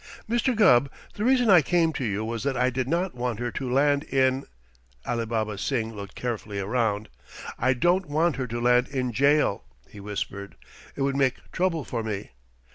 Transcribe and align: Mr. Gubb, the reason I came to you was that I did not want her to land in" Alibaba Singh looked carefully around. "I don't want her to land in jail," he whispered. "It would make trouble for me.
Mr. 0.27 0.55
Gubb, 0.55 0.89
the 1.13 1.23
reason 1.23 1.47
I 1.47 1.61
came 1.61 1.93
to 1.93 2.03
you 2.03 2.25
was 2.25 2.41
that 2.43 2.57
I 2.57 2.71
did 2.71 2.87
not 2.87 3.13
want 3.13 3.37
her 3.37 3.51
to 3.51 3.71
land 3.71 4.03
in" 4.05 4.45
Alibaba 5.05 5.59
Singh 5.59 5.93
looked 5.93 6.15
carefully 6.15 6.59
around. 6.59 7.07
"I 7.59 7.73
don't 7.73 8.07
want 8.09 8.37
her 8.37 8.47
to 8.47 8.59
land 8.59 8.87
in 8.87 9.13
jail," 9.13 9.63
he 9.87 9.99
whispered. 9.99 10.55
"It 10.95 11.03
would 11.03 11.15
make 11.15 11.51
trouble 11.51 11.83
for 11.85 12.01
me. 12.01 12.31